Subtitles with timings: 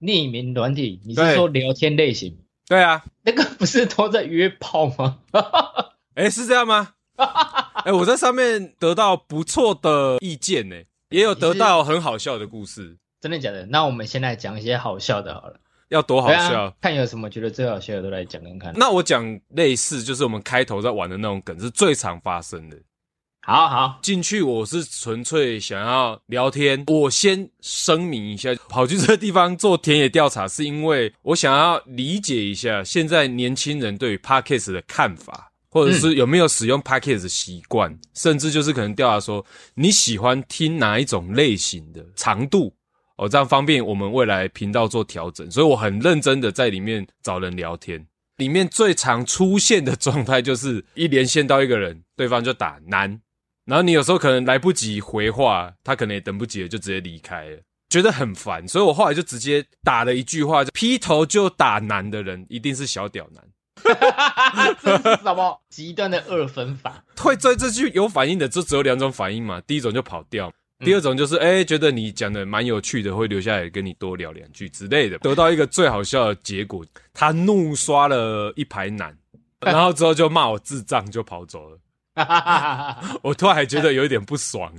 [0.00, 2.38] 匿名软体，你是说聊天类型？
[2.66, 5.18] 对啊，那个不是都在约炮吗？
[6.14, 6.94] 哎、欸，是这样吗？
[7.16, 10.76] 哎、欸，我在上面得到不错的意见呢，
[11.10, 12.98] 也有得到很好笑的故事。
[13.20, 13.66] 真的假的？
[13.66, 15.58] 那我们先来讲一些好笑的好了。
[15.88, 16.72] 要多好笑、啊！
[16.82, 18.74] 看有什么觉得最好笑的都来讲讲看。
[18.76, 22.76] 那我讲类似，就是我们开头在玩的那种梗，是最常发生的。
[23.40, 26.84] 好好进去，我是纯粹想要聊天。
[26.86, 39.44] 我先声明一下，跑去这个地方做田野调查，是因为我想要理解一下现在年轻人对于 Podcast 的看法，或者是有没有使用 Podcast 的习惯，嗯、甚至就是可能调查说
[39.74, 42.74] 你喜欢听哪一种类型的长度。
[43.16, 48.06] 哦，这样方便我们未来频道做调整，所以我很认真的在里面找人聊天。
[48.36, 53.20] 里面最常出现的状态就是一连线到一个人，对方就打男，
[53.68, 57.58] 然后你有时候可能来不及回话，他可能也等不及了，就直接离开了，
[57.90, 58.66] 觉得很烦。
[58.66, 63.44] 所以我后来就直接打了一句话：劈头就打男的人一定是小屌男。
[64.82, 67.04] 这是什么极端的二分法？
[67.18, 69.60] 会对这句有反应的，就只有两种反应嘛。
[69.66, 70.50] 第一种就跑掉。
[70.84, 76.84] 第二种就是，哎、欸，觉得你讲的蛮有趣的，会留下来跟你多聊两句之类的， 得到一个最好笑的结果。
[77.12, 79.16] 他怒刷了一排男，
[79.60, 81.78] 然后之后就骂我智障，就跑走了。
[83.22, 84.72] 我突然还觉得有一点不爽，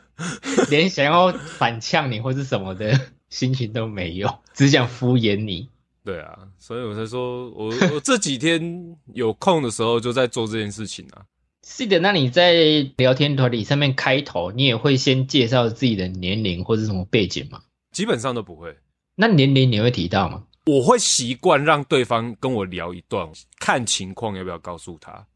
[0.70, 5.68] 连想要反呛你或是什么的心情都没有，只想敷衍你。
[6.04, 11.22] 对啊，所以我才说我 我这几天有空的时候就在做这件事情啊。
[11.66, 12.54] 是的，那你在
[12.96, 17.60] 聊天团体上面开头，你也会先介绍自己的年龄或者什么背景吗？
[17.90, 18.76] 基本上都不会。
[19.16, 20.44] 那年龄你会提到吗？
[20.66, 23.28] 我会习惯让对方跟我聊一段，
[23.58, 25.26] 看情况要不要告诉他。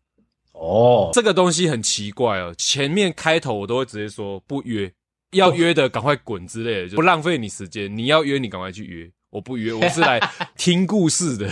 [0.61, 2.55] 哦，这个东西很奇怪哦。
[2.59, 4.93] 前面开头我都会直接说不约，
[5.33, 7.97] 要约的赶快滚之类的，就不浪费你时间。
[7.97, 10.21] 你要约你赶快去约，我不约，我是来
[10.59, 11.51] 听故事的。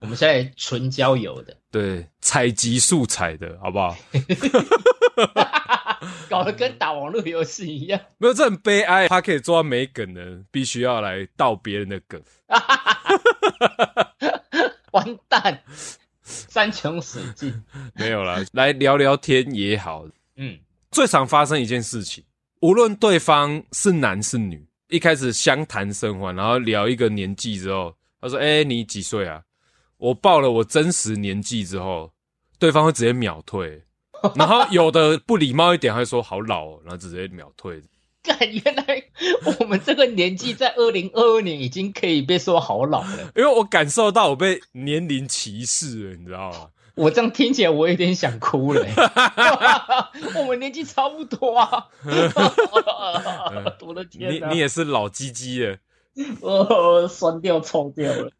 [0.00, 3.94] 我们现在纯交友的，对，采集素材的好不好？
[6.28, 9.06] 搞得跟打网络游戏一样，没有，这很悲哀。
[9.08, 12.20] 他可以做到没梗的，必须要来盗别人的梗，
[14.90, 15.62] 完蛋，
[16.48, 17.52] 山穷水尽，
[17.94, 20.04] 没有啦，来聊聊天也好。
[20.36, 20.58] 嗯，
[20.90, 22.24] 最常发生一件事情，
[22.60, 29.42] 无论对方是男是女，一开始相谈甚欢，然后聊一个年纪之后，他说：“哎、欸，你几岁啊？”
[29.98, 32.12] 我报了我真实年纪之后，
[32.58, 33.82] 对方会直接秒退，
[34.34, 37.80] 然后有的不礼貌一点，会说好老哦，然后直接秒退。
[38.64, 39.04] 原来
[39.58, 46.68] 我们这个年纪在二零二二年已经可以被说好老了，因为我感受到我被年龄歧视了，你知道吗？
[46.94, 48.86] 我这样听起来我有点想哭了。
[50.36, 51.88] 我们年纪差不多啊，
[53.80, 55.78] 我的天哪，你你也是老鸡鸡了，
[56.42, 58.30] 哦，酸掉臭掉了。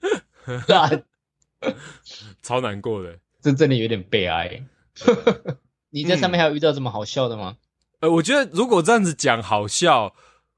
[2.42, 4.62] 超难过的，这真的有点悲哀。
[5.88, 7.56] 你在上面还有遇到这么好笑的吗？
[8.02, 10.12] 呃，我觉得如果这样子讲好笑，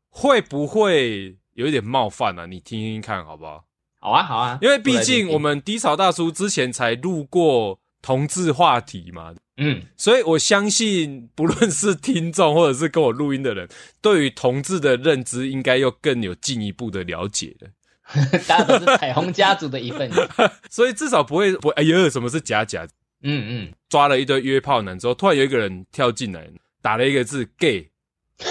[0.09, 2.47] 会不会有一点冒犯啊？
[2.47, 3.65] 你听听看好不好？
[4.01, 13.69] 好啊，好啊，因为毕竟我们低潮大叔之前才录过同志话题嘛，嗯，所以我相信不论是听众或者是跟我录音的人，
[14.01, 17.69] 对于同志的认知应该又更有进一步的了解了。
[18.49, 20.29] 大家都是彩虹家族的一份子，
[20.71, 22.87] 所以至少不会不会哎呦，什么是假假？
[23.23, 26.47] 嗯嗯，抓了一堆约炮男之后，突然有一个人跳进来，
[26.85, 27.91] 打了一个字 “gay”，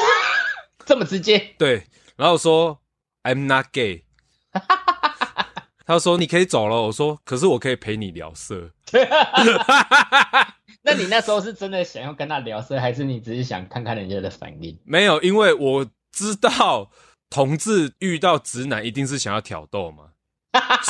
[0.87, 1.53] 这么直接？
[1.59, 1.83] 对，
[2.15, 2.81] 然后说
[3.21, 4.05] “I'm not gay”，
[5.85, 6.81] 他说你可以走了。
[6.81, 8.71] 我说可是我可以陪你聊色。
[10.81, 14.75] 那你那时候是真的想要跟他聊色，还是你只是想看看人家的反应？
[14.83, 16.89] 没有，因为我知道。
[17.29, 20.11] 同志遇到直男一定是想要挑逗嘛，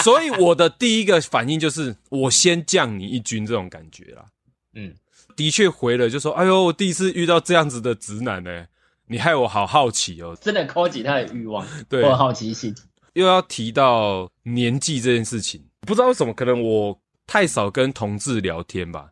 [0.03, 4.25] 所以我的第一个反应就是我先降你一军这种感觉啦。
[4.73, 4.93] 嗯，
[5.35, 8.65] 的确回了就说：“哎呦，我第一次遇到这样子的直男呢，
[9.07, 12.73] 你害我好好奇哦。”真的勾起他的欲望， 对，我好奇心。
[13.13, 19.09] 又要提到年纪这件事情，不知道为什么，可能我太少跟同志聊天吧，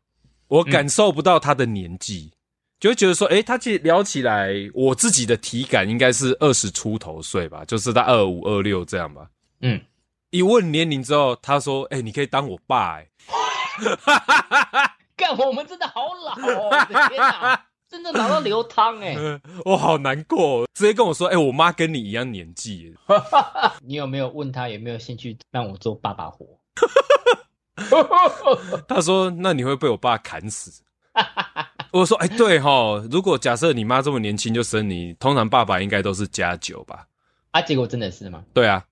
[0.47, 2.31] 我感受不到他的年纪。
[2.33, 2.38] 嗯
[2.81, 9.27] 就会觉得说，诶，他其实聊起来，我自己的体感应该是二十出头岁吧，就是在二五二六这样吧。
[9.62, 9.79] 嗯，
[10.31, 13.07] 一问年龄之后，他说：“哎、欸，你可以当我爸。”哎，
[15.21, 16.69] 干，我们真的好老哦！
[16.71, 19.15] 我的天哪， 真的老到流汤哎！
[19.63, 22.95] 我好难过，直接跟我说：“哎、欸，我妈跟你一样年纪。
[23.85, 26.47] ”你有没有问他有没有兴趣让我做爸爸活？
[28.88, 30.81] 他说：“那你会被我爸砍死。”
[31.94, 37.06] 我说：“哎、欸，对齁，如果假设你妈这么年轻就生你，通常爸爸应该都是加九吧？”
[37.51, 38.44] 啊，结果真的是吗？
[38.53, 38.83] 对啊。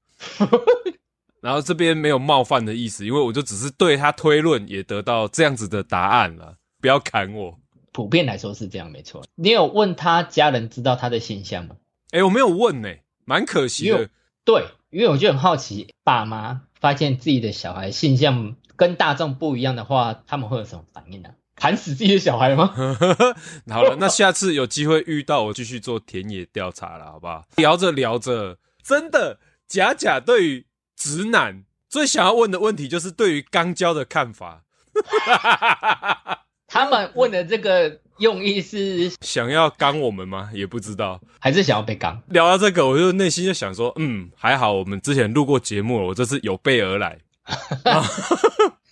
[1.42, 6.56] 然后这边没有冒犯的意思，因为我就只是对他推论，也得到这样子的答案了。
[6.82, 7.60] 不要砍我。
[7.92, 9.24] 普遍来说是这样，没错。
[9.36, 11.76] 你有问他家人知道他的现象吗？
[12.12, 14.10] 哎，我没有问呢、欸，蛮可惜的。
[14.46, 21.36] 对，因为我就很好奇，爸妈发现自己的小孩现象跟大众不一样的话，他们会有什么反应呢、啊？
[21.56, 22.74] 砍死自己的小孩吗？
[23.70, 27.44] 好了，那下次有机会遇到我，继续做田野调查了，好不好？
[27.58, 30.66] 聊着聊着，真的，假假对于
[31.00, 34.64] 直男最想要问的问题就是对于肛交的看法。
[36.68, 40.52] 他们问的这个用意是想要肛我们吗？
[40.54, 42.20] 也不知道，还是想要被肛？
[42.28, 47.18] 聊到这个，我就内心就想说，嗯，还好我们之前录过节目了，我这次有备而来。
[47.84, 48.26] 然后，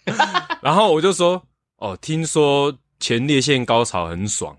[0.63, 1.43] 然后我就说。
[1.79, 4.57] 哦，听说前列腺高潮很爽，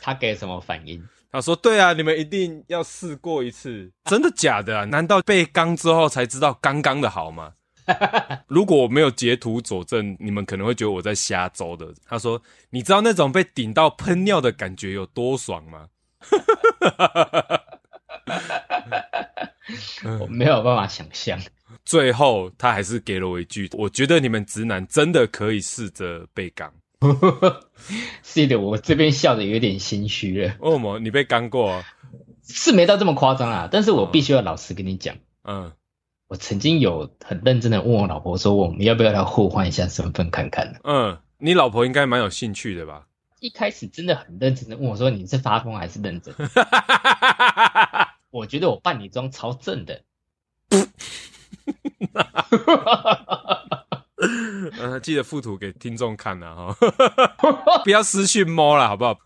[0.00, 1.00] 他给什么反应？
[1.34, 4.84] 他说：“对啊，你们一定要试过一次，真的假的啊？
[4.84, 7.54] 难道被刚之后才知道刚刚的好吗？
[8.46, 12.40] 如果我没有截图佐证，你们可能会觉得我在瞎诌的。”他说
[12.70, 15.88] ：“你知道那种被顶到喷尿的感觉有多爽吗？”
[20.20, 21.36] 我没有办法想象。
[21.84, 26.70] 最后，他还是给了我一句：“我觉得你们直男真的可以试着被肛。”
[28.22, 30.54] 是的，我这边笑的有点心虚了。
[30.60, 30.98] 为什么？
[30.98, 31.84] 你被干过啊？
[32.46, 35.72] 是没到这么夸张啊，但是我必须要老实跟你讲，嗯，
[36.28, 43.06] 我曾经有很认真的问我老婆说：“我们要不要来互换一下身份看看？”嗯，你老婆应该蛮有兴趣的吧？
[43.40, 46.34] 一开始真的很认真的问我说：“你是发疯还是认真？”
[48.30, 50.02] 我觉得我扮女装超正的。
[54.26, 54.96] 哈哈哈哈哈！
[54.96, 56.76] 嗯，记得附图给听众看呐哈，
[57.84, 59.18] 不要私讯摸了，好不好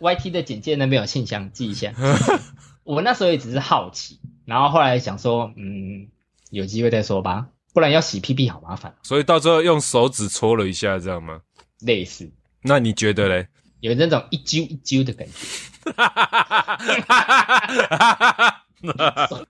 [0.00, 1.92] ？YT 的简介那边有信箱，记一下。
[2.84, 6.08] 我那时候也只是好奇，然后后来想说，嗯，
[6.50, 8.94] 有机会再说吧，不然要洗屁屁好麻烦。
[9.02, 11.40] 所以到最后用手指搓了一下，这样吗？
[11.80, 12.30] 类似。
[12.62, 13.48] 那你觉得嘞？
[13.80, 15.92] 有那种一揪一揪的感觉。
[15.92, 16.76] 哈哈哈
[17.06, 18.62] 哈哈！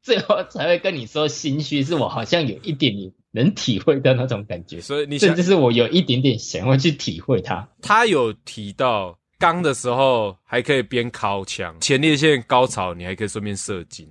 [0.02, 7.68] 最后才会跟你说心虚，是我好像有一点点能体会到那种感觉，所以你甚至是我有一点点想要去体会它。
[7.82, 14.08] 他有提到刚的时候还可以边敲枪，前列腺高潮你还可以顺便射精，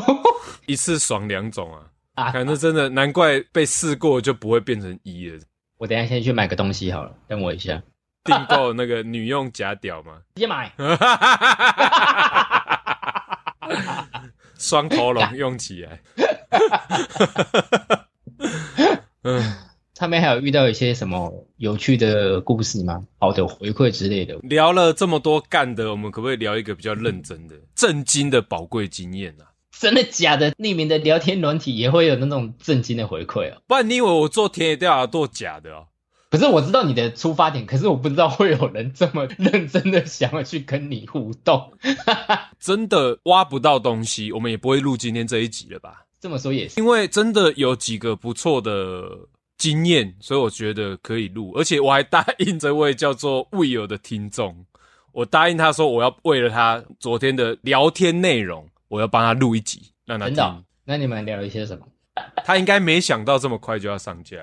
[0.66, 1.82] 一次爽两种啊！
[2.14, 5.38] 啊，反正真的难怪被试过就不会变成一了。
[5.76, 7.82] 我等一下先去买个东西好了，等我一下，
[8.24, 10.18] 订购那个女用假屌吗？
[10.36, 10.72] 直接买。
[14.58, 16.00] 双头龙用起来，
[19.26, 19.42] 嗯，
[19.96, 23.02] 他们还有遇到一些什么有趣的故事吗？
[23.18, 24.36] 好的回馈之类的。
[24.42, 29.50] 聊了这么多干的，我们可不可以聊一个比较认真的、震惊的宝贵经验啊？
[29.78, 30.52] 真的假的？
[30.52, 33.58] 匿名的聊天软体也会有那种震惊的回馈啊？
[33.66, 35.88] 不然你以为我做田野调查做假的哦？
[36.30, 41.72] 可是我知道你的出发点，可是我不知道会有人这么认真的想要去跟你互动。
[42.58, 46.05] 真的挖不到东西，我们也不会录今天这一集了吧？
[46.26, 49.16] 这么说也是，因为真的有几个不错的
[49.56, 51.52] 经验，所以我觉得可以录。
[51.54, 54.66] 而且我还答应这位叫做 Will 的听众，
[55.12, 60.34] 我答应他说我要为了他昨天的聊天内容，我要帮他录一集，让他听。
[60.34, 60.64] 真的？
[60.84, 61.86] 那你们聊了一些什么？
[62.44, 64.36] 他应该没想到这么快就要上架。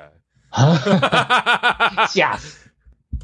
[2.08, 2.70] 吓死！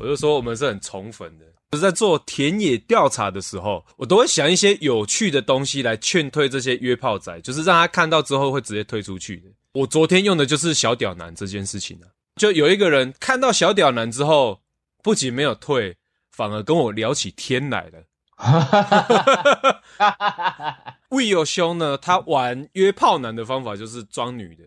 [0.01, 9.49] 我就说我们是很宠粉的，就是在做田野调查的时候，我都会想一些有趣的东西来劝退这些约炮仔，就是让他看到之后会直接退出去的。
[9.73, 14.61] 我昨天用的就是小屌男这件事情啊，就有一个人看到小屌男之后，
[15.03, 15.95] 不仅没有退，
[16.31, 18.03] 反而跟我聊起天来了。
[21.09, 24.63] Will 兄呢，他玩约炮男的方法就是装女的。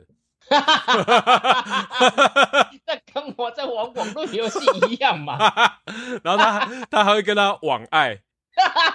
[0.48, 2.70] 哈哈哈哈哈！
[2.86, 5.38] 那跟我在玩网络游戏一样嘛。
[6.22, 8.20] 然后他他还会跟他网爱。
[8.54, 8.86] 哈哈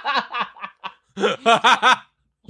[1.16, 2.04] 哈哈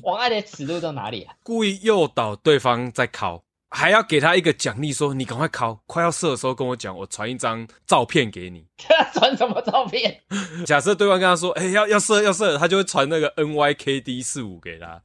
[0.04, 1.34] 网爱的尺度到哪里啊？
[1.44, 8.66] 故意诱导对方在考，还要给他一个奖励，说你赶快考，快要射的时候跟我讲，我传一张照片给你。
[9.14, 10.22] 传什么照片？
[10.68, 15.02] 假设对方跟他说，哎、欸，要要射要射，他就会传那个 NYKD 四五给他。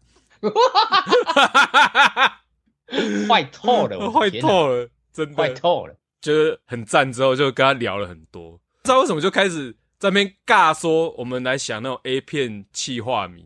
[3.29, 5.95] 坏透了，坏透了，真的坏透了。
[6.21, 13.45] 就是很赞，之后就跟他聊了很多，不知道为什么就开始在那边尬说，我们来想那种 A 片气化名，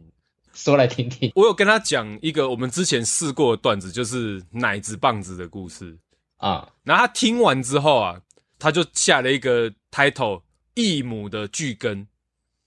[0.52, 1.32] 说来听听。
[1.34, 5.96] 我有跟他讲一个我们之前试过的段子，就是奶子棒子的故事
[6.36, 6.68] 啊。
[6.84, 8.20] 然后他听完之后啊，
[8.58, 10.42] 他就下了一个 title：
[10.74, 12.06] 异母的巨根，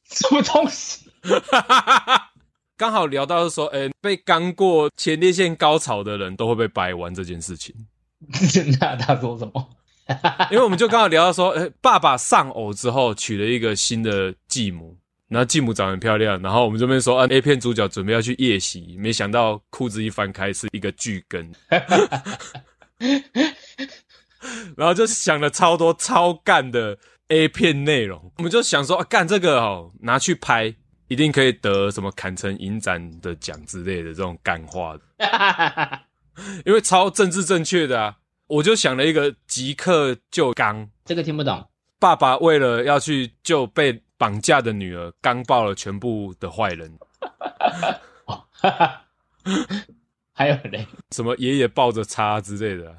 [0.05, 1.11] 什么东西？
[2.79, 7.75] 刚好聊到说，哎、欸，被刚过前列腺高潮的人都会被掰弯这件事情。
[8.79, 9.69] 那他说什么？
[10.49, 21.51] 因为我们就刚好聊到说，欸、爸爸丧偶之后娶了一个新的继母，然后继母长得很漂亮，然后我们这边说，啊，A 片主角准备要去夜袭，没想到裤子一翻开是一个巨根，
[24.77, 30.73] 然后就想了超多超干的 A 片内容，我们就想说，啊，干这个哦，拿去拍
[31.09, 35.01] 一定可以得什么砍成影展的奖之类的这种干话的，
[36.65, 38.15] 因为超政治正确的啊。
[38.47, 41.69] 我就想了一个即刻就刚，这个听不懂。
[41.99, 46.97] 爸爸为了要去救被绑架的女儿，刚爆了全部的坏人。
[50.33, 52.95] 还有嘞，什么爷爷抱着叉之类的。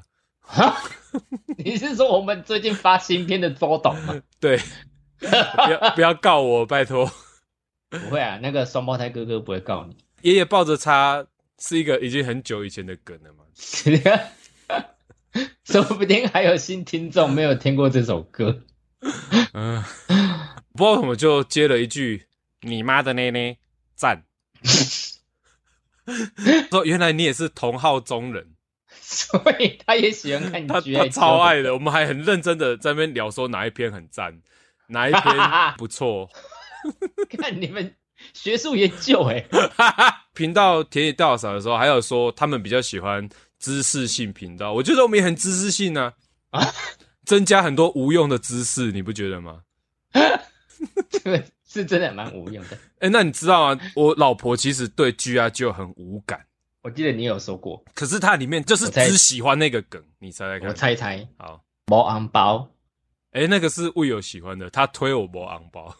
[1.57, 4.21] 你是说我们最近发新片的周董吗？
[4.39, 4.57] 对，
[5.19, 7.11] 不要不要告我，拜托。
[7.91, 9.97] 不会啊，那个双胞胎哥哥不会告你。
[10.21, 11.25] 爷爷抱着叉
[11.59, 13.43] 是一个已经很久以前的梗了嘛？
[15.65, 18.61] 说不定还有新听众没有听过这首歌。
[19.53, 19.83] 嗯，
[20.73, 22.27] 不知道怎么就接了一句
[22.61, 23.57] “你妈的内内
[23.95, 24.23] 赞”，
[26.69, 28.53] 说原来你也是同好中人，
[29.01, 31.73] 所以他也喜欢看他，他超爱的。
[31.73, 34.41] 我们还很认真的在那边聊说哪一篇很赞，
[34.87, 35.23] 哪一篇
[35.77, 36.29] 不错。
[37.37, 37.95] 看你们
[38.33, 39.45] 学术研究哎，
[40.33, 43.27] 频道田野调查的时候，还有说他们比较喜欢。
[43.61, 46.13] 知识性频道，我觉得我们也很知识性呢，
[46.49, 46.65] 啊，
[47.25, 49.61] 增加很多无用的知识，你不觉得吗？
[51.23, 52.75] 对，是真的蛮无用的。
[52.95, 53.79] 哎、欸，那你知道啊？
[53.95, 55.47] 我老婆其实对 G.I.
[55.51, 56.43] 就很无感。
[56.81, 60.67] 我记得你有说过，可是它里面就是只喜欢那个梗，你猜猜看？
[60.67, 62.67] 我猜猜，好，没红包。
[63.33, 65.95] 哎、欸，那个是魏有喜欢的，他推我没红包。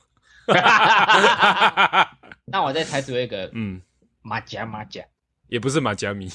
[2.46, 3.82] 那我再猜出一个，嗯，
[4.22, 5.04] 马甲马甲，
[5.48, 6.30] 也不是马甲米。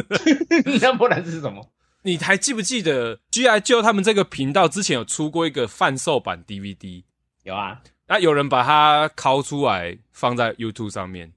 [0.80, 1.72] 那不然是什么？
[2.02, 3.60] 你还记不记得 G.I.
[3.60, 7.04] Joe 他们这个频道之前有出过一个贩售版 DVD？
[7.42, 11.32] 有啊，那有人把它拷出来放在 YouTube 上面。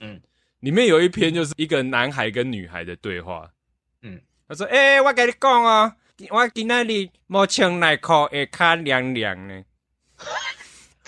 [0.00, 0.20] 嗯，
[0.60, 3.48] 里面有一篇就是一个男孩跟女孩的对话。
[4.02, 5.92] 嗯，他说：“哎、欸，我跟你讲哦，
[6.30, 9.62] 我今天里没穿内裤，会卡凉凉呢。”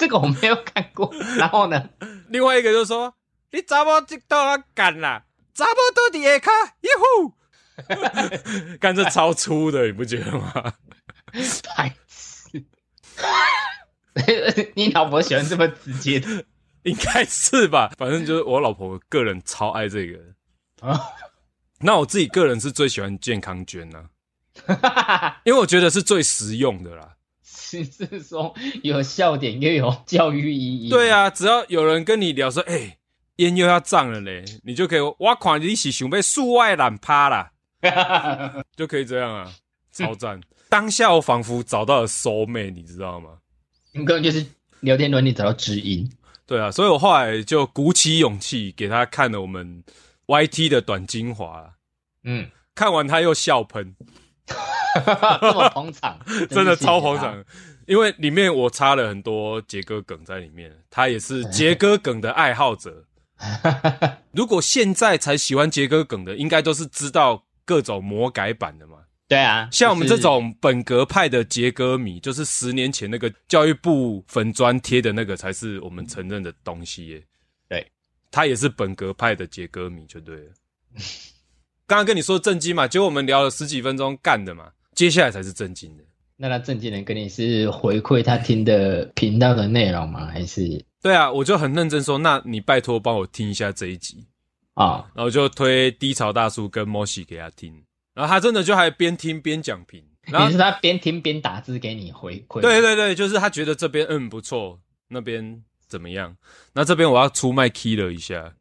[0.00, 1.12] 这个我没有看过。
[1.36, 1.90] 然后呢，
[2.30, 3.14] 另外一个就说
[3.52, 7.34] ：“你怎么知道我干啦？”差不多的卡，耶呼！
[8.80, 10.72] 干这超粗的，你不觉得吗？
[11.76, 12.64] 白痴！
[14.74, 16.44] 你老婆喜欢这么直接的？
[16.84, 17.92] 应该是吧。
[17.98, 20.18] 反正就是我老婆个人超爱这个
[20.80, 20.98] 啊。
[21.80, 24.04] 那我自己个人是最喜欢健康捐呐，
[25.44, 27.16] 因为我觉得是最实用的啦。
[27.70, 30.88] 是是说有笑点又有教育意义？
[30.88, 32.96] 对啊，只要有人跟你聊说，哎、欸。
[33.36, 37.50] 烟又要涨了嘞，你就可以，我看你是想被数外懒趴啦，
[38.76, 39.50] 就可以这样啊，
[39.90, 40.38] 超赞！
[40.68, 43.30] 当下我仿佛找到了 soul mate，你知道吗？
[43.92, 44.44] 你可能就是
[44.80, 46.06] 聊天软体找到知音，
[46.46, 49.82] 对啊，所以我后来就鼓起勇气给他看了我们
[50.26, 51.76] YT 的短精华，
[52.24, 53.96] 嗯，看完他又笑喷，
[55.40, 56.18] 这么捧场，
[56.50, 57.44] 真的超捧场，
[57.86, 63.04] 因为里面我插了很多杰哥梗在里面，他也是杰哥梗的爱好者。
[64.32, 68.98] 如果现在才喜欢杰哥梗的，应该都是知道各种魔改版的嘛。
[69.26, 77.22] 对啊，像我们这种本格派的杰哥迷，就是十年前那个教育部粉砖贴的那个，才是我们承认的东西耶。
[77.68, 77.86] 对，
[78.30, 80.52] 他也是本格派的杰哥迷，就对了。
[81.90, 86.04] 刚刚跟你说正经嘛，结果我们聊了十几分钟干的嘛，接下来才是正经的。
[86.36, 90.26] 那他正经人跟你是回馈他听的频道的内容吗？
[90.26, 90.84] 还是？
[91.02, 94.24] 对啊，我就很认真说，那你拜托帮我听一下这一集
[94.74, 97.74] 啊，哦、然后就推低潮大叔跟摩西给他听，
[98.14, 104.78] 然后他真的就还边听边讲评，然 后你是他边听边打字给你回馈，对对对，就是他觉得这边嗯不错，
[105.08, 106.36] 那边怎么样？
[106.72, 108.54] 那这边我要出卖 Killer 一下，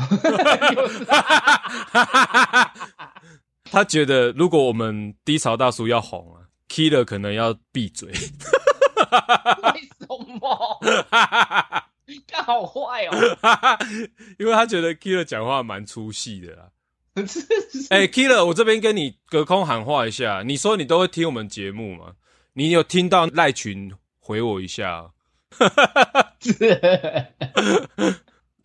[3.70, 8.10] 他觉得如果我们低潮大叔要红啊，Killer 可能要闭嘴。
[8.10, 8.16] 为
[9.98, 10.06] 什
[10.40, 10.80] 么？
[12.26, 13.14] 他好坏哦，
[14.38, 16.70] 因为他觉得 Killer 讲话蛮出戏的啦。
[17.90, 22.14] 哎、欸、，Killer，我这边跟你隔空喊话一下，你说你都会听我们节目吗？
[22.54, 25.12] 你有听到赖群回我一下？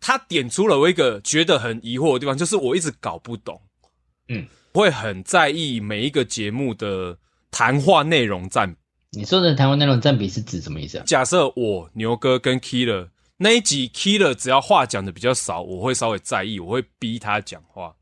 [0.06, 3.60] 他点出了我一个觉得很疑惑的地方，就是我一直搞不懂。
[4.28, 7.18] 嗯，会很在意每一个节目的
[7.50, 8.78] 谈话内容占比。
[9.10, 11.04] 你说的谈话内容占比是指什么意思啊？
[11.04, 17.92] 假设我牛哥跟 Killer 那一集，Killer 只要话讲的比较少，我会稍微在意，我会逼他讲话。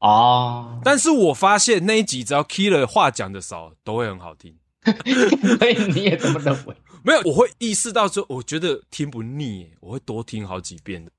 [0.00, 4.58] 哦，但是我发现那一集只要 Killer 话讲的少，都会很好听。
[5.56, 6.74] 所以你也这么认为？
[7.04, 11.12] 没有，我会意识到说，我觉得听不腻，我会多听好几遍的。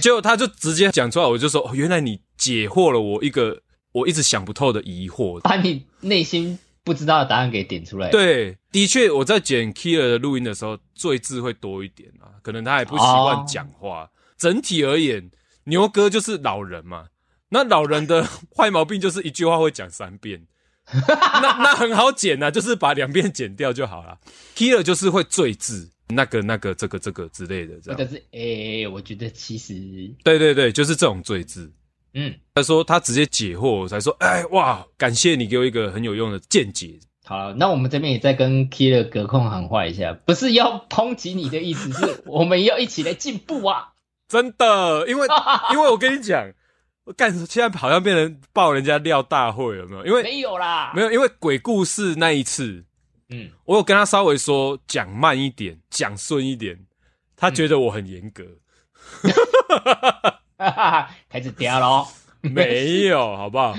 [0.00, 3.62] 结果他就直接讲出来，我就说，哦，原来你解惑了我一个
[3.92, 8.10] 我一直想不透的疑惑，把你内心不知道的答案给点出来。
[8.10, 14.02] 对，的确，我在剪 Killer 的录音的时候，赘字会多一点啊，可能他也不习惯讲话。
[14.02, 15.30] 哦、整体而言，
[15.64, 17.06] 牛哥就是老人嘛。
[17.50, 18.26] 那老人的
[18.56, 20.46] 坏毛病就是一句话会讲三遍，
[21.06, 24.18] 那那很好剪呐、啊，就是把两遍剪掉就好了。
[24.56, 27.96] Killer 就是会赘字，那个那个这个这个之类的，这样。
[27.98, 29.74] 但是哎、欸，我觉得其实，
[30.24, 31.72] 对对对，就是这种最字。
[32.14, 36.98] 嗯，他说他直接解惑，我才说，哎哇，感谢你给我一个很有用的见解。
[37.24, 43.92] 好，那我们这边也再跟 Killer 隔空喊话一下，不是要抨击你的意思，是 我们要一起来进步啊！
[44.28, 45.26] 真的，因为
[45.72, 46.52] 因为我跟你讲。
[47.04, 50.06] 我干，现在好像变成爆人家料大会了，没有？
[50.06, 52.84] 因为没有啦，没有，因为鬼故事那一次，
[53.32, 56.78] 嗯，我有跟他稍微说讲慢一点，讲顺一点，
[57.34, 58.44] 他觉得我很严格，
[59.22, 59.32] 嗯、
[61.28, 62.06] 开始叼喽？
[62.42, 63.74] 没有，好不好？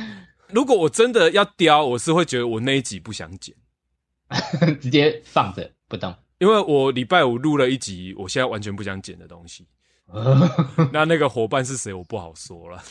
[0.49, 3.55] 如果我真的要叼，我是会觉得我那一集不想剪，
[4.81, 9.67] 直接放着不动，因为我礼拜五录了一集，我现在完全不想剪的东西。
[10.91, 11.93] 那那个伙伴是谁？
[11.93, 12.83] 我不好说了。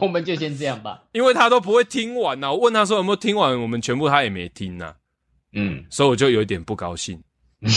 [0.00, 2.52] 我们就先这样吧，因为他都不会听完呐、啊。
[2.52, 4.96] 我问他说有没有听完，我们全部他也没听呐、啊。
[5.52, 7.22] 嗯，所以我就有一点不高兴。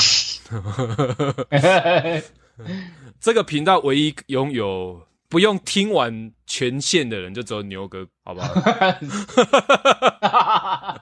[3.20, 8.54] 这个频道唯一拥有不用听完全线的人，就只有牛哥，好不好？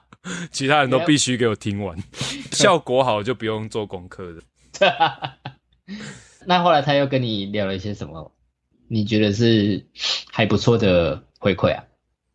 [0.50, 1.96] 其他人都必须给我听完，
[2.52, 4.42] 效果好就不用做功课的。
[6.46, 8.32] 那后来他又跟你聊了一些什么？
[8.88, 9.86] 你觉得是
[10.30, 11.82] 还不错的回馈啊？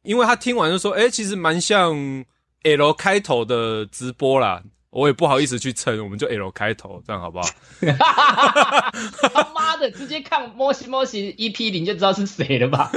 [0.04, 1.94] 因为他听完就说：“哎、欸，其实蛮像
[2.64, 7.46] L 开头的直播啦。”我也不好意思去称，我们就 L 开头，这样好不好？
[9.32, 12.92] 他妈的，直接看摩西摩西 EP 零就知道是谁了吧？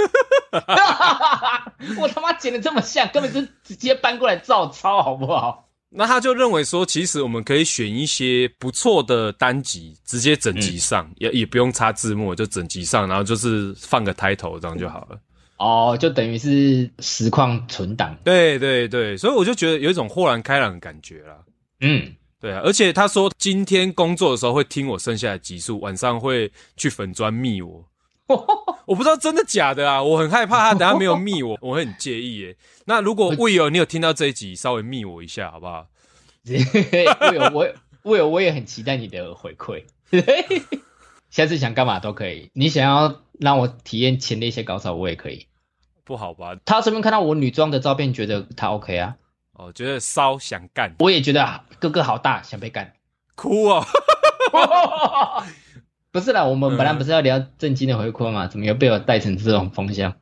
[2.01, 5.69] 我他妈剪的这么像，根本就直接搬过来照抄，好不好？
[5.91, 15.19] 那他就认为说，其实我们可以选一些不错的单集，直接整集上，嗯、也也不用插字幕，就整集上，然后就是放个 title 这样就好了。
[15.63, 18.17] 哦，就等于是实况存档。
[18.25, 21.37] 对对对，所以我就觉得有一种豁然开朗的感觉啦。
[21.81, 27.85] 嗯，对啊，而且他说今天工作的时候会听我剩下的集数，晚上会去粉砖密我。
[28.87, 32.57] 我不知道真的假的啊，我很害怕他等下没有密我， 我会很介意耶。
[32.87, 35.87] 那如果 Will 你有听到这一集，稍微密我一下好不好？
[36.45, 37.69] Will 我
[38.03, 39.85] Will 我也很期待你的回馈，
[41.31, 42.51] 下次想干嘛都可以。
[42.53, 45.47] 你想要让我体验前的一些高潮，我也可以。
[46.13, 46.55] 不好吧？
[46.67, 49.17] 他这边看到我女装的照片，觉得他 OK 啊？
[49.55, 52.93] 哦，觉得骚想干，我也觉得哥哥好大，想被干，
[53.35, 53.85] 哭哦。
[56.13, 58.47] 不是啦，我们本来不是要聊正经的回馈吗？
[58.47, 60.15] 怎么又被我带成这种风向？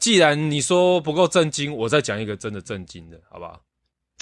[0.00, 3.60] 既然你说不够震惊，我再讲一个真的震惊的，好不好？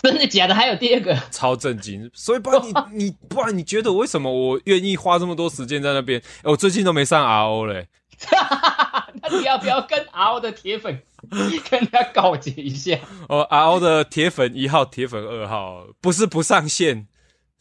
[0.03, 0.55] 真的假的？
[0.55, 2.73] 还有第二个超震惊，所以不然你
[3.05, 6.21] 你不然你觉得为什么我愿意花这么多时间在那边？
[6.43, 7.89] 欸，我最近都没上 RO 嘞。
[9.23, 11.01] 那你要不要跟 RO 的铁粉
[11.71, 12.99] 跟他告诫一下？
[13.29, 17.07] 哦，RO 的铁粉一号、铁粉二号不是不上线。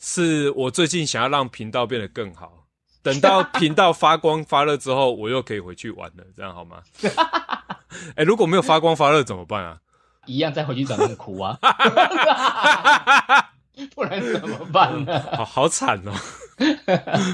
[0.03, 2.65] 是我最近想要让频道变得更好，
[3.03, 6.81] 等到频道发光发热之后，我又可以回去玩了，这样好吗？
[7.03, 9.77] 哎、欸，如果没有发光发热怎么办啊？
[10.25, 11.55] 一样再回去找那个哭啊，
[13.93, 15.23] 不然怎么办呢？
[15.35, 16.13] 好好惨哦。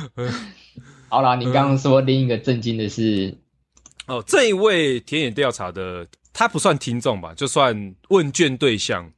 [1.08, 3.38] 好啦，你刚刚说另一个震惊的是，
[4.08, 9.12] 哦，这一位田野调查的，他不算听众吧，就算问卷对象，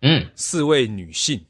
[0.00, 1.40] 嗯，四位女性。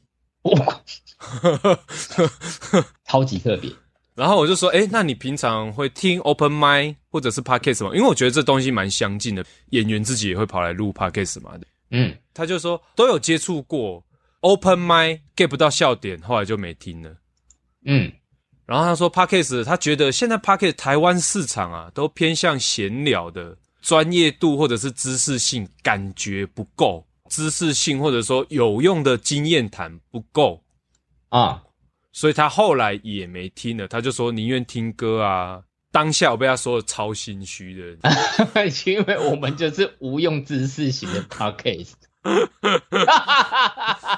[0.43, 0.81] 哇
[3.07, 3.71] 超级特别，
[4.13, 7.91] 然后我就说，哎、欸，那你平常会听 Open Mic 或者是 Podcast 吗？
[7.95, 11.57] 因为我觉得这东西蛮相近的，演员自己也会跑来录 Podcast 嘛。
[11.91, 14.03] 嗯，他就说都有接触过
[14.41, 17.15] Open Mic，get 不到笑点，后来就没听了。
[17.85, 18.11] 嗯，
[18.65, 30.63] 然后他说 Podcast 他觉得现在 Podcast 台湾市场啊，都偏向闲聊的，专业度或者是知识性感觉不够，知识性或者说有用的经验谈不够
[31.29, 31.61] 啊，
[32.13, 35.61] 所以他后来也没听了，他就说宁愿听歌啊。
[35.91, 38.09] 当下我被他说的超心虚的，
[38.91, 41.91] 因为我们就是无用知识型的 Podcast。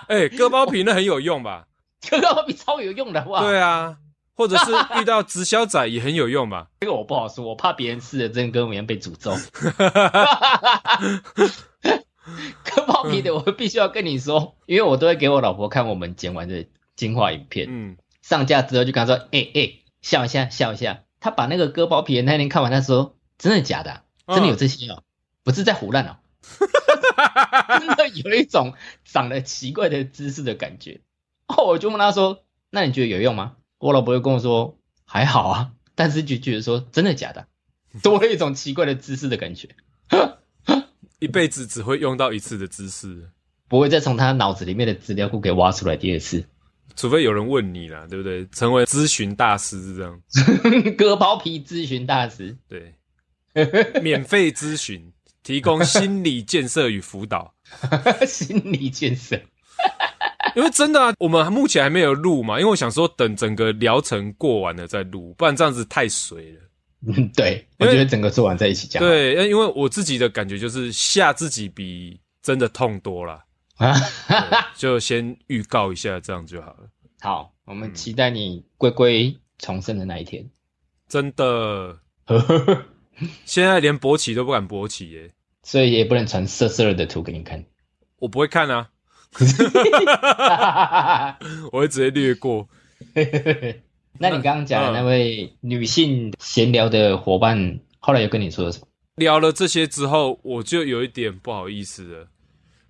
[0.07, 1.67] 哎，割包皮那很有用吧？
[2.09, 3.41] 割包皮超有用的，哇！
[3.41, 3.97] 对啊。
[4.35, 6.67] 或者是遇到直销仔也很有用嘛？
[6.81, 9.33] 这个我不好说，我怕别人吃了真跟我一样被诅咒。
[12.63, 17.67] 割包皮的，我必须要跟你说，因为我都会给我老婆看我们剪完的精华影片。
[17.69, 24.01] 嗯，上架之后就跟她说：“哎、欸、哎、欸，笑一下，笑一下。”她把那个割包皮的那天看完，她说：“真的假的、啊？
[24.27, 25.03] 真的有这些哦？
[25.43, 26.17] 不是在胡乱哦？
[27.79, 31.01] 真的有一种长得奇怪的姿势的感觉。”
[31.47, 37.47] 哦，我就问她说：“那你觉得有用吗？”我老婆会跟我说还好啊， 但是就觉得说真的假的，
[38.01, 39.69] 多了一种奇怪的姿势的感觉，
[41.19, 43.29] 一辈子只会用到一次的姿势，
[43.67, 46.45] 不会再从他脑子里面的资料库给挖出来第二次，
[46.95, 48.47] 除非有人问你啦，对不对？
[48.47, 50.21] 成为咨询大师是这样，
[50.97, 52.93] 割包皮咨询大师，对，
[54.01, 55.11] 免费咨询，
[55.43, 57.53] 提供心理建设与辅导，
[58.27, 59.39] 心理建设。
[60.57, 66.61] 因为真的啊，我们目前还没有录嘛，因为我想说等整个疗程过完了再录，不然这样子太水了。
[67.07, 69.03] 嗯， 对，我觉得整个做完在一起讲。
[69.03, 73.43] 对，因为我自己的感觉就是吓自己比真的痛多了
[73.75, 73.93] 啊，
[74.75, 76.89] 就先预告一下，这样就好了。
[77.19, 80.49] 好，我们期待你龟龟重生的那一天。
[81.07, 81.99] 真的，
[83.45, 85.31] 现在连勃起都不敢勃起耶，
[85.63, 87.63] 所以也不能传色色的图给你看。
[88.19, 88.89] 我不会看啊。
[91.71, 92.67] 我会直接略过。
[94.17, 98.87] 那你刚刚讲的那位女性闲聊的伙伴，后来又跟你说了什么？
[99.15, 102.27] 聊了这些之后，我就有一点不好意思了。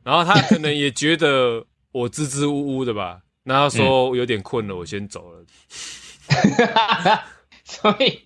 [0.03, 3.21] 然后他可能也觉得我支支吾吾的吧。
[3.43, 5.43] 然后说有点困了，我先走了。
[7.63, 8.21] 所以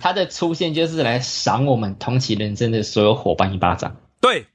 [0.00, 3.96] 他的出现就是来赏我们同期人生的所有伙伴一巴掌。
[4.20, 4.46] 对。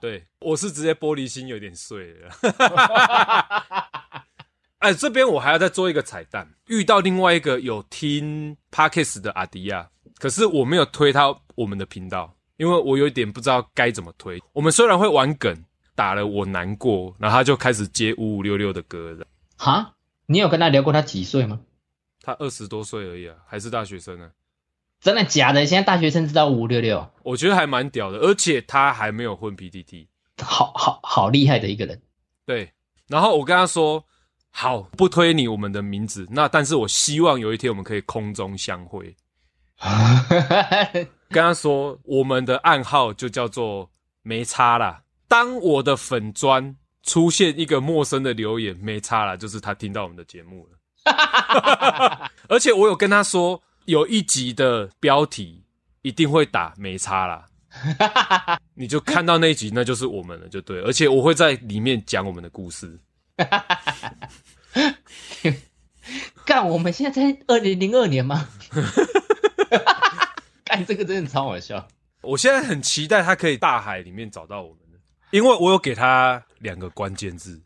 [0.00, 2.30] 对，我是直接玻璃心有点碎了。
[4.78, 14.42] 哎，这边我还要再做一个彩蛋，遇到另外一个有听 Podcast 的阿迪亚，可是我没有推他我们的频道，因为我有点不知道该怎么推。
[14.54, 19.26] 我们虽然会玩梗，打了我难过，然后他就开始接五五六六的歌了。
[19.58, 19.94] 哈，
[20.24, 21.60] 你有跟他聊过他几岁吗？
[22.22, 24.30] 他二十多岁而已啊，还是大学生啊。
[25.00, 25.64] 真的假的？
[25.64, 30.06] 现在大学生知道五五六六，我觉得还蛮屌的，而且他还没有混 PTT，
[30.42, 32.02] 好好好厉害的一个人。
[32.44, 32.70] 对，
[33.08, 34.04] 然后我跟他说，
[34.50, 39.16] 好，不推你我们的名字，那但是我希望有一天我们可以空中相会。
[41.30, 43.90] 跟他说，我们的暗号就叫做
[44.22, 45.02] 没差啦。
[45.26, 50.78] 当我的粉砖出现一个陌生的留言，没差啦，就是他听到我们的节目了。
[52.50, 53.62] 而且我有跟他说。
[53.90, 55.64] 有一集的标题
[56.02, 57.46] 一定会打没差啦，
[58.74, 60.80] 你就看到那一集，那就是我们了，就对。
[60.82, 63.00] 而且我会在里面讲我们的故事。
[66.46, 68.48] 干，我们现在在二零零二年吗？
[70.64, 71.88] 干，这个真的超好笑。
[72.22, 74.78] 我现在很期待他可以大海里面找到我们，
[75.32, 77.60] 因为我有给他两个关键字，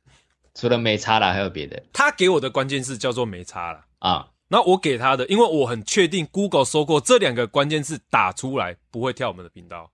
[0.55, 1.83] 除了没差啦，还有别的。
[1.93, 4.29] 他给我的关键字叫做没差啦啊。
[4.49, 9.91] 那我给他的，因为我很确定 Google 搜过这两个关键字打出来不会跳我们的频道，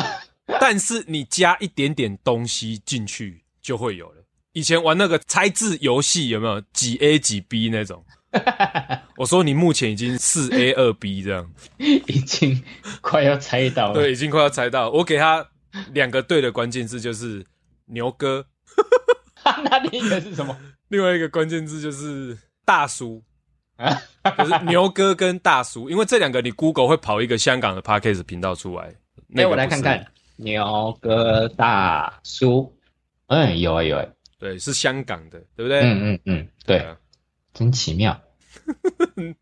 [0.60, 4.24] 但是你加一点点东西进去就会有了。
[4.52, 8.04] 以前玩那个猜字游戏有没有几 A 几 B 那种？
[9.16, 12.62] 我说你目前已经四 A 二 B 这样，已经
[13.00, 13.94] 快要猜到了。
[13.94, 14.90] 对，已经快要猜到。
[14.90, 15.46] 我给他
[15.92, 17.44] 两个对的关键字就是
[17.86, 18.46] 牛哥，
[19.64, 20.56] 那另一个是什么？
[20.88, 23.22] 另外一个关键字就是大叔。
[23.76, 24.02] 啊，
[24.38, 28.92] 就是牛哥跟大叔，因为这两个你 Google 会跑一个香港的 Podcast 频道出来。
[29.28, 30.04] 那、欸、我来看看
[30.36, 32.72] 牛哥大叔，
[33.26, 34.04] 嗯，有啊有啊，
[34.38, 35.80] 对，是香港的，对不对？
[35.80, 36.96] 嗯嗯嗯，对，对啊、
[37.52, 38.18] 真奇妙。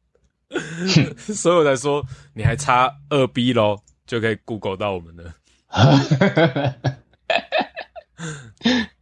[1.16, 5.34] 所以我才说你还差二 B 咯，就可以 Google 到我们了。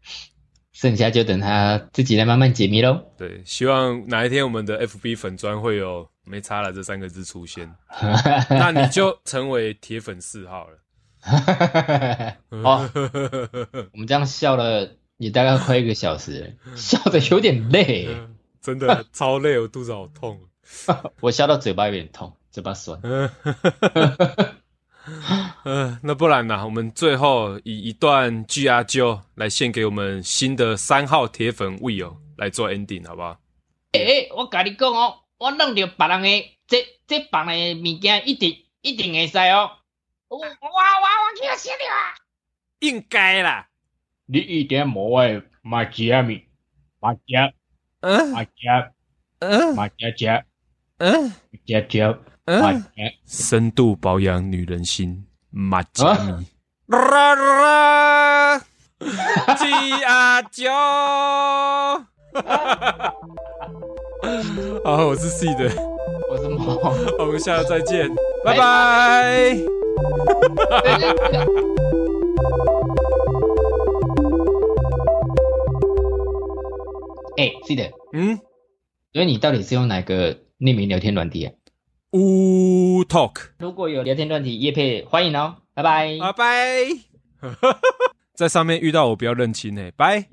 [0.83, 3.01] 剩下就等他自己来慢慢解密喽。
[3.17, 7.73] 对，希望哪一天我们的 FB 粉专会有“没差了”这三个字出现，
[8.51, 12.37] 那你就成为铁粉四号了。
[12.51, 12.91] 哦，
[13.95, 18.09] 我们这样笑了也大概快一个小时，笑的有点累。
[18.61, 20.41] 真的超累，我肚子好痛。
[21.21, 23.01] 我笑到嘴巴有点痛，嘴巴酸。
[25.65, 26.65] 嗯，呃，那不然呢？
[26.65, 32.03] 我们最后以一段 G R 九来献给我们新的三号铁粉 w i
[32.37, 33.39] 来做 ending，好不好？
[33.93, 39.71] 诶、欸、诶，我跟你讲哦，我弄到别人的这这帮人的物件，一定一定会使哦。
[40.29, 41.09] 哇哇哇！
[41.25, 42.15] 我气死你了！
[42.81, 43.69] 应该啦。
[44.27, 46.43] 你一点莫爱马甲米，
[46.99, 47.53] 马甲，
[48.01, 48.93] 嗯，马甲，
[49.41, 50.45] 嗯，马甲甲，
[50.99, 51.31] 嗯，
[51.67, 52.89] 甲甲，马甲，
[53.27, 56.15] 深度保养女人心，马甲。
[56.15, 56.47] 米，
[56.87, 58.59] 啦啦，
[59.59, 60.73] 鸡阿九，
[64.83, 65.71] 好，我是 C 的，
[66.31, 66.81] 我是猫，
[67.19, 68.09] 我们下次再见，
[68.43, 69.59] 拜拜。
[77.37, 78.39] 哎，C 的，嗯，
[79.13, 81.53] 所以你到底是用哪个匿名聊天软体啊？
[82.13, 86.85] 呜 Talk，如果有聊天软体业配，欢迎哦，拜拜，拜拜，
[88.37, 90.29] 在上面遇到我不要认亲哎，拜。